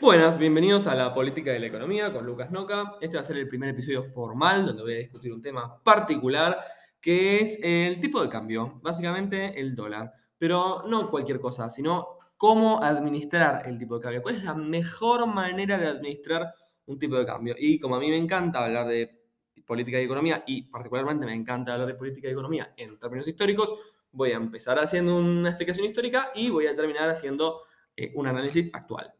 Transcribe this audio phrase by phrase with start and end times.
[0.00, 2.96] Buenas, bienvenidos a la política de la economía con Lucas Noca.
[3.02, 6.58] Este va a ser el primer episodio formal donde voy a discutir un tema particular
[7.02, 12.82] que es el tipo de cambio, básicamente el dólar, pero no cualquier cosa, sino cómo
[12.82, 16.54] administrar el tipo de cambio, cuál es la mejor manera de administrar
[16.86, 17.54] un tipo de cambio.
[17.58, 19.20] Y como a mí me encanta hablar de
[19.66, 23.74] política y economía y particularmente me encanta hablar de política y economía en términos históricos,
[24.12, 27.60] voy a empezar haciendo una explicación histórica y voy a terminar haciendo
[27.94, 29.12] eh, un análisis actual.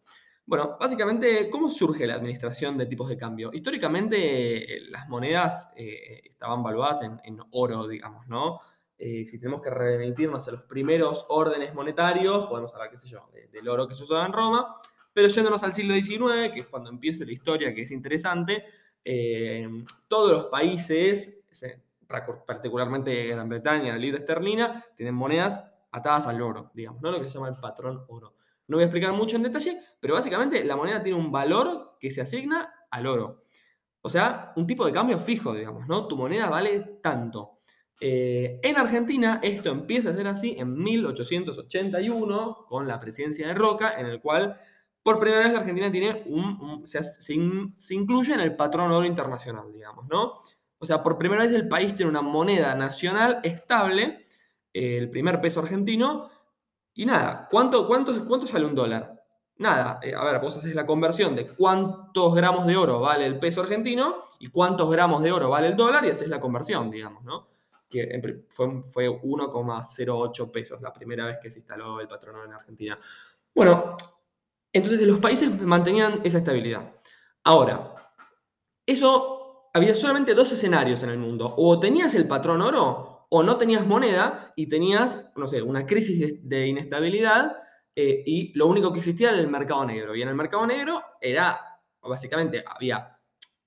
[0.51, 3.51] Bueno, básicamente, ¿cómo surge la administración de tipos de cambio?
[3.53, 8.59] Históricamente, eh, las monedas eh, estaban valuadas en, oro, digamos, ¿no?
[8.99, 13.31] Eh, si tenemos que remitirnos a los primeros órdenes monetarios, podemos hablar, qué sé yo,
[13.53, 14.75] del oro que se usaba en Roma,
[15.13, 18.65] pero yéndonos al siglo XIX, que es cuando empieza la historia, que es interesante,
[20.09, 21.45] todos los países,
[22.45, 27.13] particularmente Gran Bretaña, la libra esterlina, tienen monedas atadas al oro, digamos, ¿no?
[27.13, 28.35] Lo que se llama el patrón oro.
[28.71, 32.13] No voy a explicar mucho en detalle, pero básicamente la moneda tiene un valor que
[32.13, 33.43] se asigna al oro.
[34.01, 36.07] O sea, un tipo de cambio fijo, digamos, ¿no?
[36.07, 37.59] Tu moneda vale tanto.
[38.01, 43.93] Eh, en Argentina esto empieza a ser así en 1881 con la presidencia de Roca,
[43.99, 44.57] en el cual
[45.03, 47.35] por primera vez la Argentina tiene un, se,
[47.95, 50.35] incluye en el patrón oro internacional, digamos, ¿no?
[50.79, 54.29] O sea, por primera vez el país tiene una moneda nacional estable,
[54.73, 56.29] el primer peso argentino,
[56.95, 59.21] y nada, ¿cuánto, cuánto, cuánto sale un dólar?
[59.57, 63.39] Nada, eh, a ver, vos haces la conversión de cuántos gramos de oro vale el
[63.39, 67.25] peso argentino y cuántos gramos de oro vale el dólar y haces la conversión, digamos,
[67.25, 67.47] ¿no?
[67.89, 72.99] Que fue, fue 1,08 pesos la primera vez que se instaló el patrono en Argentina.
[73.55, 73.97] Bueno,
[74.73, 76.95] entonces los países mantenían esa estabilidad.
[77.45, 78.13] Ahora,
[78.87, 81.55] eso había solamente dos escenarios en el mundo.
[81.57, 86.41] O tenías el patrón oro o no tenías moneda y tenías, no sé, una crisis
[86.43, 87.57] de, inestabilidad
[87.95, 90.17] eh, y lo único que existía era el mercado negro.
[90.17, 91.61] Y en el mercado negro era,
[92.03, 93.19] básicamente, había,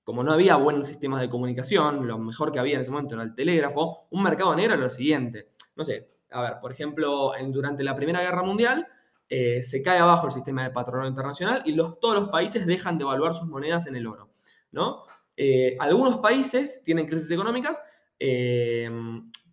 [0.04, 3.24] como no había buenos sistemas de comunicación, lo mejor que había en ese momento era
[3.24, 5.52] el telégrafo, un mercado negro era lo siguiente.
[5.76, 8.86] No sé, a ver, por ejemplo, durante la Primera Guerra Mundial
[9.30, 13.04] eh, se cae abajo el sistema de patronato internacional y todos los países dejan de
[13.04, 14.30] evaluar sus monedas en el oro,
[14.72, 15.04] ¿no?
[15.38, 17.80] Eh, algunos países tienen crisis económicas,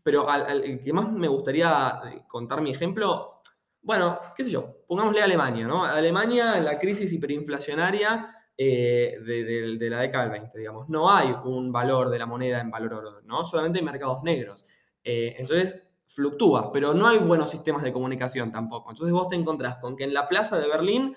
[0.04, 3.42] pero al, el que más me gustaría eh, contar mi ejemplo,
[3.82, 5.84] bueno, qué sé yo, pongámosle a Alemania, ¿no?
[5.84, 10.90] Alemania en la crisis hiperinflacionaria eh, de, la década del 20, digamos.
[10.90, 13.44] No hay un valor de la moneda en valor oro, ¿no?
[13.44, 14.66] Solamente hay mercados negros.
[15.04, 18.92] Eh, entonces, fluctúa, pero no hay buenos sistemas de comunicación tampoco.
[18.92, 21.16] Entonces vos te encontrás con que en la plaza de Berlín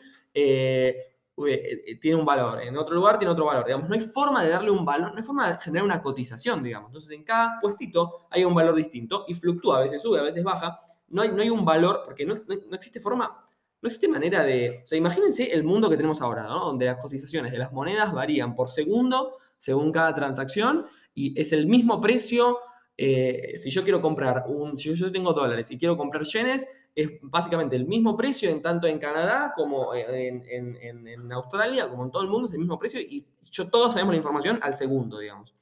[2.01, 3.65] tiene un valor, en otro lugar tiene otro valor.
[3.65, 6.63] Digamos, no hay forma de darle un valor, no hay forma de generar una cotización,
[6.63, 6.89] digamos.
[6.91, 10.45] Entonces, en cada puestito hay un valor distinto y fluctúa, a veces sube, a veces
[10.45, 10.79] baja.
[11.09, 12.35] No hay, no hay un valor, porque no,
[12.73, 13.45] existe forma,
[13.83, 14.83] no existe manera de...
[14.85, 16.67] O sea, imagínense el mundo que tenemos ahora, ¿no?
[16.67, 21.67] Donde las cotizaciones de las monedas varían por segundo según cada transacción y es el
[21.67, 22.59] mismo precio.
[22.97, 27.11] Eh, si yo quiero comprar un, si yo tengo dólares y quiero comprar yenes, es
[27.23, 32.29] básicamente el mismo precio en tanto en Canadá como en, Australia, como en todo el
[32.29, 35.55] mundo, es el mismo precio y yo, todos sabemos la información al segundo, digamos.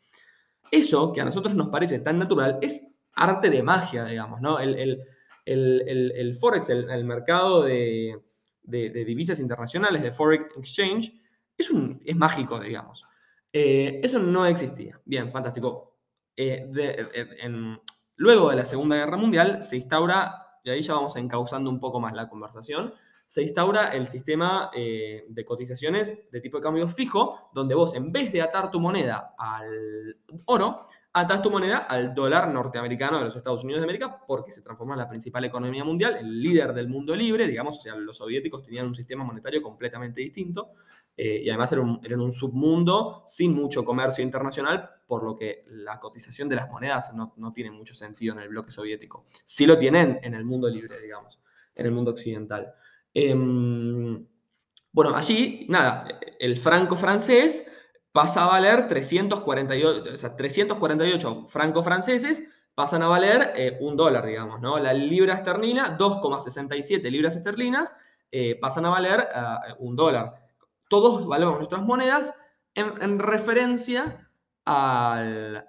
[0.71, 4.59] Eso que a nosotros nos parece tan natural es arte de magia, digamos, ¿no?
[4.59, 4.99] El,
[6.39, 8.21] Forex, el, mercado de,
[8.63, 11.15] divisas internacionales, de Forex Exchange,
[11.57, 13.07] es, un, es mágico, digamos.
[13.53, 15.01] Eh, eso no existía.
[15.05, 15.99] Bien, fantástico.
[16.37, 16.71] Eh,
[18.17, 22.01] luego de la Segunda Guerra Mundial se instaura y ahí ya vamos encauzando un poco
[22.01, 22.95] más la conversación,
[23.27, 28.13] se instaura el sistema eh, de cotizaciones de tipo de cambio fijo, donde vos en
[28.13, 33.37] vez de atar tu moneda al oro, atas tu moneda al dólar norteamericano de los
[33.37, 36.89] Estados Unidos de América porque se transformó en la principal economía mundial, el líder del
[36.89, 40.71] mundo libre, digamos, o sea, los soviéticos tenían un sistema monetario completamente distinto
[41.15, 46.01] eh, y además eran un, un, submundo sin mucho comercio internacional, por lo que la
[46.01, 49.27] cotización de las monedas no, no tiene mucho sentido en el bloque soviético.
[49.45, 51.39] Sí lo tienen en el mundo libre, digamos,
[51.75, 52.73] en el mundo occidental.
[53.13, 54.27] Em,
[54.93, 56.07] bueno, allí, nada,
[56.39, 57.71] el franco francés
[58.13, 62.43] pasa a valer 348, o sea, 348 francos franceses
[62.75, 64.79] pasan a valer eh, un dólar, digamos, ¿no?
[64.79, 67.95] La libra esterlina, 2,67 libras esterlinas,
[68.31, 70.35] eh, pasan a valer eh, un dólar.
[70.89, 72.35] Todos valoramos nuestras monedas
[72.75, 74.31] en, referencia
[74.65, 75.67] al,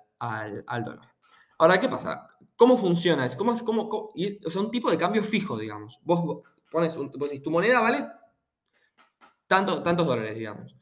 [0.86, 1.13] dólar.
[1.57, 2.28] Ahora, ¿qué pasa?
[2.56, 3.25] ¿Cómo funciona?
[3.25, 6.00] Es, ¿Cómo, cómo, o sea, un tipo de cambio fijo, digamos.
[6.04, 8.07] Vos pones, decís, tu moneda vale
[9.48, 10.75] tanto, tantos dólares, digamos.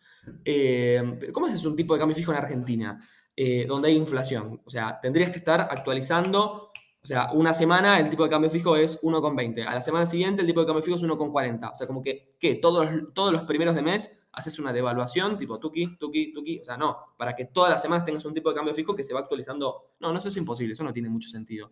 [0.45, 2.99] Eh, ¿Cómo haces un tipo de cambio fijo en Argentina?
[3.35, 4.61] Eh, donde hay inflación.
[4.65, 6.71] O sea, tendrías que estar actualizando.
[7.03, 9.65] O sea, una semana el tipo de cambio fijo es 1,20.
[9.65, 11.71] A la semana siguiente el tipo de cambio fijo es 1,40.
[11.71, 12.55] O sea, como que, ¿qué?
[12.55, 16.59] Todos, todos los primeros de mes haces una devaluación, tipo tuki, tuki, tuki.
[16.59, 19.03] O sea, no, para que todas las semanas tengas un tipo de cambio fijo que
[19.03, 19.93] se va actualizando.
[19.99, 21.71] No, no, eso es imposible, eso no tiene mucho sentido.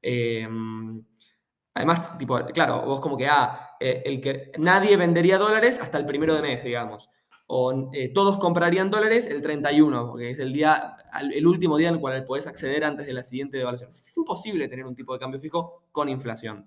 [0.00, 1.02] Em,
[1.74, 6.06] además, tipo, claro, vos como que, ah, eh, el que nadie vendería dólares hasta el
[6.06, 7.10] primero de mes, digamos
[7.50, 10.96] o eh, todos comprarían dólares el 31, porque es el, día,
[11.32, 13.88] el último día en el cual puedes acceder antes de la siguiente devaluación.
[13.88, 16.66] Es imposible tener un tipo de cambio fijo con inflación,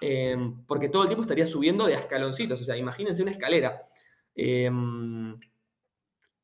[0.00, 3.82] em, porque todo el tiempo estaría subiendo de escaloncitos, o sea, imagínense una escalera.
[4.34, 5.38] Em,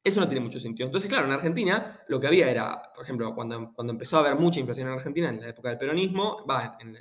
[0.04, 0.86] eso no tiene mucho sentido.
[0.86, 4.34] Entonces, claro, en Argentina lo que había era, por ejemplo, cuando, cuando empezó a haber
[4.34, 6.92] mucha inflación en Argentina, en la época del peronismo, va, en,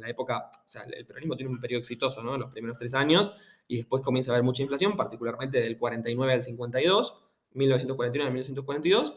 [0.00, 2.36] la, época, o sea, el peronismo tiene un periodo exitoso, ¿no?
[2.36, 3.34] Los primeros tres años,
[3.70, 7.22] y después comienza a haber mucha inflación, particularmente del 49 al 52,
[7.52, 9.14] 1949 al 1942.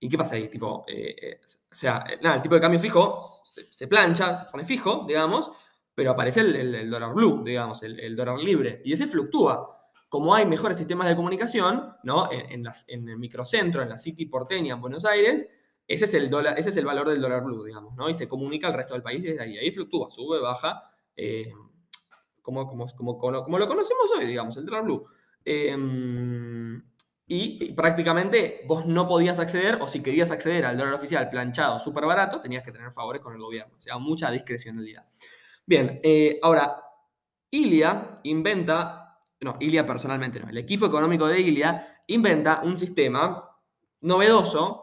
[0.00, 0.48] ¿Y qué pasa ahí?
[0.48, 4.64] Tipo, eh, eh, o sea, nada, el tipo de cambio fijo se, plancha, se pone
[4.64, 5.52] fijo, digamos,
[5.94, 9.90] pero aparece el, dólar blue, digamos, el, dólar libre, y ese fluctúa.
[10.08, 12.30] Como hay mejores sistemas de comunicación, ¿no?
[12.32, 15.48] En, las, en el microcentro, en la City porteña, en Buenos Aires,
[15.86, 18.08] ese es, el dólar, ese es el valor del dólar blue, digamos, ¿no?
[18.08, 19.58] Y se comunica al resto del país desde ahí.
[19.58, 20.80] Ahí fluctúa, sube, baja.
[21.14, 21.52] Eh,
[22.42, 25.02] como, como, como, como, lo conocemos hoy, digamos, el dólar blue.
[25.44, 26.82] Em,
[27.26, 32.04] y, prácticamente vos no podías acceder, o si querías acceder al dólar oficial planchado súper
[32.04, 33.76] barato, tenías que tener favores con el gobierno.
[33.78, 35.06] O sea, mucha discrecionalidad.
[35.64, 36.82] Bien, eh, ahora,
[37.50, 43.48] Ilia inventa, no, Ilia personalmente no, el equipo económico de Ilia inventa un sistema
[44.00, 44.82] novedoso.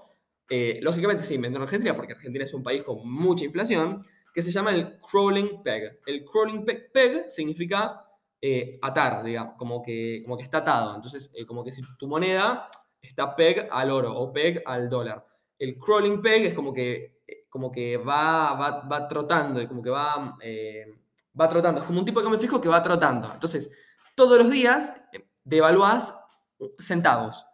[0.49, 4.03] Eh, lógicamente se inventó en Argentina, porque Argentina es un país con mucha inflación,
[4.33, 5.99] que se llama el crawling peg.
[6.05, 8.05] El crawling peg, significa
[8.41, 10.95] eh, atar, digamos, como que, como que está atado.
[10.95, 12.69] Entonces, eh, como que si tu moneda
[13.01, 15.25] está peg al oro o peg al dólar.
[15.57, 19.89] El crawling peg es como que, eh, como que va, va, va trotando, como que
[19.89, 20.37] va,
[21.39, 21.81] va trotando.
[21.81, 23.31] Es como un tipo de cambio fijo que va trotando.
[23.33, 23.71] Entonces,
[24.15, 24.93] todos los días
[25.43, 26.15] devaluás
[26.77, 27.45] centavos.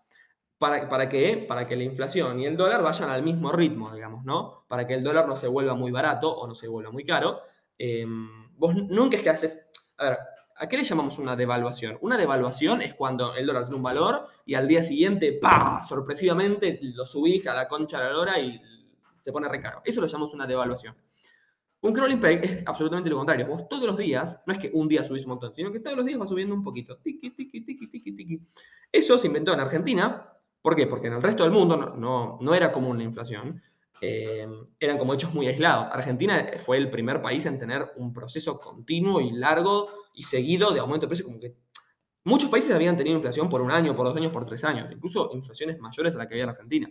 [0.65, 1.45] ¿Para, ¿Para qué?
[1.47, 4.65] Para que la inflación y el dólar vayan al mismo ritmo, digamos, ¿no?
[4.67, 7.41] Para que el dólar no se vuelva muy barato o no se vuelva muy caro.
[7.77, 9.69] Em, vos nunca es que haces...
[9.99, 10.17] A ver,
[10.55, 11.99] ¿a qué le llamamos una devaluación?
[12.01, 15.83] Una devaluación es cuando el dólar tiene un valor y al día siguiente, ¡pah!
[15.83, 18.59] Sorpresivamente lo subís a la concha de la lora y
[19.21, 19.83] se pone recaro.
[19.85, 20.95] Eso lo llamamos una devaluación.
[21.81, 23.45] Un crawling peg es absolutamente lo contrario.
[23.45, 25.95] Vos todos los días, no es que un día subís un montón, sino que todos
[25.95, 26.97] los días va subiendo un poquito.
[26.97, 28.41] Tiki, tiki, tiki, tiki, tiki.
[28.91, 30.31] Eso se inventó en Argentina
[30.65, 30.87] ¿Por qué?
[30.87, 33.61] Porque en el resto del mundo no, no, era común la inflación.
[34.01, 34.47] Eh,
[34.79, 35.89] eran como hechos muy aislados.
[35.91, 40.79] Argentina fue el primer país en tener un proceso continuo y largo y seguido de
[40.79, 41.53] aumento de precios, como que
[42.23, 45.29] muchos países habían tenido inflación por un año, por dos años, por tres años, incluso
[45.33, 46.89] inflaciones mayores a la que había en Argentina.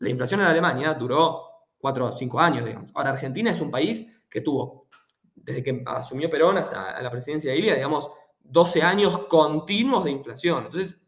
[0.00, 1.44] La inflación en Alemania duró
[1.78, 2.90] cuatro o cinco años, digamos.
[2.92, 4.88] Ahora, Argentina es un país que tuvo,
[5.32, 8.10] desde que asumió Perón hasta la presidencia de Ilia, digamos,
[8.40, 10.64] 12 años continuos de inflación.
[10.64, 11.05] Entonces,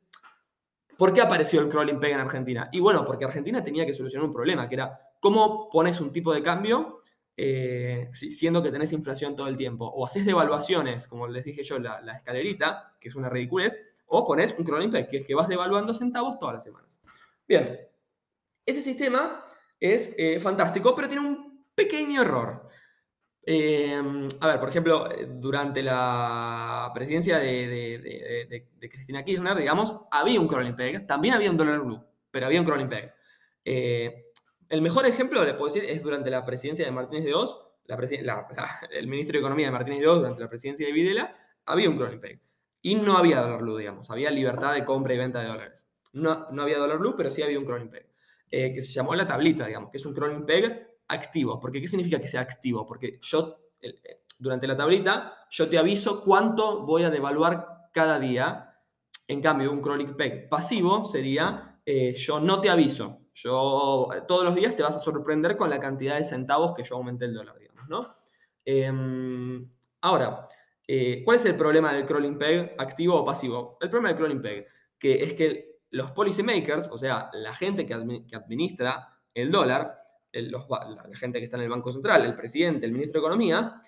[0.99, 2.69] ¿Por qué apareció el crawling peg en Argentina?
[2.73, 6.35] Y bueno, porque Argentina tenía que solucionar un problema, que era cómo pones un tipo
[6.35, 7.03] de cambio
[7.37, 9.87] eh, siendo que tenés inflación todo el tiempo.
[9.87, 14.56] O haces devaluaciones, como les dije yo, la, escalerita, que es una ridiculez, o pones
[14.59, 17.01] un crawling peg, que es que vas devaluando centavos todas las semanas.
[17.47, 17.79] Bien,
[18.67, 19.44] ese sistema
[19.79, 22.67] es eh, fantástico, pero tiene un pequeño error.
[23.50, 30.46] Em, a ver, por ejemplo, eh, durante la presidencia de, Cristina Kirchner, digamos, había un
[30.46, 33.15] crawling peg, también había un dólar blue, pero había un crawling peg.
[33.65, 34.32] Eh,
[34.69, 37.58] el mejor ejemplo, le puedo decir, es durante la presidencia de Martínez de Oz,
[38.91, 41.34] el ministro de Economía de Martínez de Oz, durante la presidencia de Videla,
[41.65, 42.43] había un crawling peg.
[42.82, 45.89] Y no había dólar blue, digamos, había libertad de compra y venta de dólares.
[46.13, 48.11] No, no había dólar blue, pero sí había un crawling peg,
[48.51, 51.58] eh, que se llamó la tablita, digamos, que es un crawling peg activo.
[51.58, 52.86] Porque ¿qué significa que sea activo?
[52.86, 58.77] Porque yo, eh, durante la tablita, yo te aviso cuánto voy a devaluar cada día.
[59.27, 63.22] En cambio, un crawling peg pasivo sería, eh, yo no te aviso.
[63.34, 66.82] Yo eh, todos los días te vas a sorprender con la cantidad de centavos que
[66.82, 68.17] yo aumenté el dólar, digamos, ¿no?
[68.65, 69.70] Em,
[70.03, 70.46] ahora,
[71.24, 73.79] ¿cuál es el problema del crawling peg activo o pasivo?
[73.81, 74.67] El problema del crawling peg,
[74.98, 79.97] que es que los policy makers, o sea, la gente que administra el dólar,
[80.32, 83.81] la gente que está en el Banco Central, el presidente, el ministro de Economía,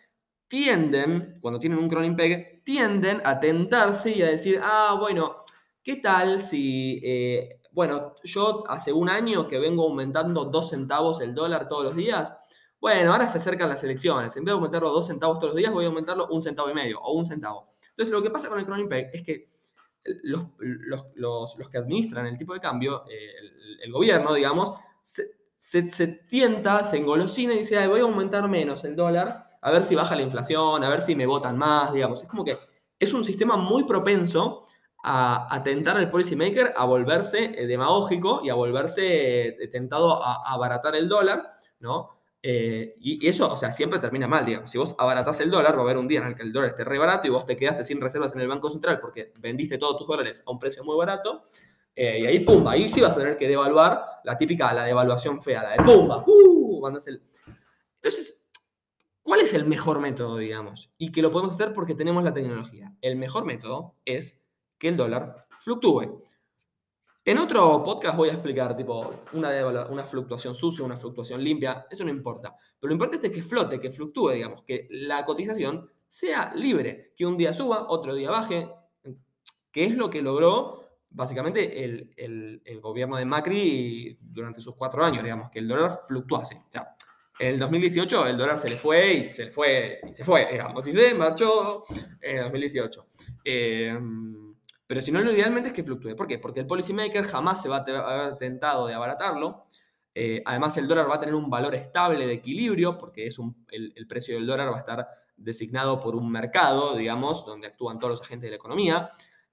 [0.49, 5.45] tienden, cuando tienen un crawling peg, tienden a tentarse y a decir, ah, bueno,
[5.83, 11.35] ¿qué tal si, eh, bueno, yo hace un año que vengo aumentando dos centavos el
[11.35, 12.35] dólar todos los días?
[12.81, 14.37] Bueno, ahora se acercan las elecciones.
[14.37, 16.75] En vez de aumentarlo dos centavos todos los días, voy a aumentarlo un centavo y
[16.75, 17.69] medio o un centavo.
[17.91, 19.51] Entonces, lo que pasa con el crawling peg es que
[20.25, 20.47] los,
[21.71, 23.31] que administran el tipo de cambio, eh,
[23.85, 25.23] el, gobierno, digamos, se,
[26.27, 30.17] tienta, se engolosina y dice, voy a aumentar menos el dólar, a ver si baja
[30.17, 32.23] la inflación, a ver si me votan más, digamos.
[32.23, 32.57] Es como que
[32.99, 34.65] es un sistema muy propenso
[35.03, 40.53] a, a tentar al policymaker a volverse eh, demagógico y a volverse eh, tentado a,
[40.53, 42.11] abaratar el dólar, ¿no?
[42.43, 44.71] Eh, y, y eso, o sea, siempre termina mal, digamos.
[44.71, 46.71] Si vos abaratás el dólar, va a haber un día en el que el dólar
[46.71, 49.77] esté re barato y vos te quedaste sin reservas en el Banco Central porque vendiste
[49.77, 51.43] todos tus dólares a un precio muy barato.
[51.95, 55.43] Eh, y ahí, pum, ahí sí vas a tener que devaluar la típica, la devaluación
[55.43, 56.87] fea, la de pumba, ¡uh!
[57.07, 57.23] el...
[57.97, 58.49] Entonces,
[59.23, 60.93] ¿cuál es el mejor método, digamos?
[60.97, 62.95] Y que lo podemos hacer porque tenemos la tecnología.
[63.01, 64.41] El mejor método es
[64.79, 66.25] que el dólar fluctúe.
[67.23, 72.03] En otro podcast voy a explicar, tipo, una, una fluctuación sucia, una fluctuación limpia, eso
[72.03, 72.57] no importa.
[72.81, 77.27] Pero lo importante es que flote, que fluctúe, digamos, que la cotización sea libre, que
[77.27, 78.69] un día suba, otro día baje,
[79.71, 85.23] que es lo que logró básicamente el, el- gobierno de Macri durante sus cuatro años,
[85.23, 86.57] digamos, que el dólar fluctuase.
[86.57, 86.71] O
[87.39, 90.49] en el 2018 el dólar se le fue y se le fue y se fue,
[90.53, 91.83] digamos, y se marchó
[92.21, 93.07] en el 2018.
[93.45, 93.99] Eh,
[94.87, 96.17] pero si no, lo idealmente es que fluctúe.
[96.17, 96.39] ¿Por qué?
[96.39, 97.81] Porque el policymaker jamás se va a
[98.25, 99.67] haber tentado de abaratarlo.
[100.15, 103.65] Eh, además, el dólar va a tener un valor estable de equilibrio, porque es un-
[103.71, 108.11] el precio del dólar va a estar designado por un mercado, digamos, donde actúan todos
[108.19, 109.11] los agentes de la economía.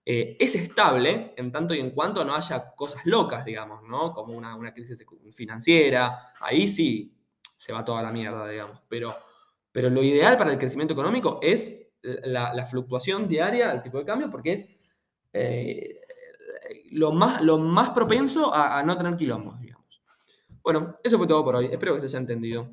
[0.10, 4.14] Eh, es estable en tanto y en cuanto no haya cosas locas, digamos, ¿no?
[4.14, 6.32] Como una, una crisis financiera.
[6.40, 8.80] Ahí sí se va toda la mierda, digamos.
[8.88, 9.14] Pero,
[9.70, 14.30] pero lo ideal para el crecimiento económico es la, fluctuación diaria del tipo de cambio,
[14.30, 14.80] porque es
[15.34, 16.00] eh,
[16.92, 20.02] lo, más, lo más propenso a, a no tener quilombos, digamos.
[20.64, 21.66] Bueno, eso fue todo por hoy.
[21.66, 22.70] Espero que se haya entendido.